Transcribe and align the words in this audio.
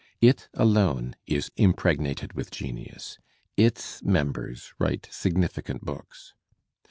It 0.19 0.49
alone 0.55 1.15
is 1.27 1.51
impregnated 1.57 2.33
with 2.33 2.49
genius; 2.49 3.19
its 3.55 4.01
members 4.01 4.73
write 4.79 5.07
significant 5.11 5.85
books. 5.85 6.33